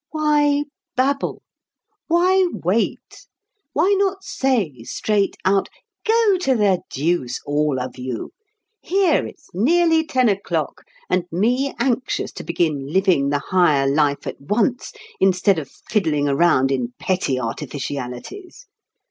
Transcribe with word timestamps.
Why 0.09 0.63
babble? 0.95 1.43
Why 2.07 2.47
wait? 2.51 3.27
Why 3.73 3.93
not 3.99 4.23
say 4.23 4.81
straight 4.81 5.35
out: 5.45 5.69
"Go 6.07 6.39
to 6.39 6.55
the 6.55 6.81
deuce, 6.89 7.39
all 7.45 7.79
of 7.79 7.99
you! 7.99 8.31
Here 8.81 9.27
it's 9.27 9.49
nearly 9.53 10.03
ten 10.03 10.27
o'clock, 10.27 10.85
and 11.07 11.25
me 11.31 11.75
anxious 11.77 12.31
to 12.31 12.43
begin 12.43 12.87
living 12.87 13.29
the 13.29 13.43
higher 13.51 13.85
life 13.87 14.25
at 14.25 14.41
once 14.41 14.91
instead 15.19 15.59
of 15.59 15.69
fiddling 15.69 16.27
around 16.27 16.71
in 16.71 16.95
petty 16.99 17.39
artificialities. 17.39 18.65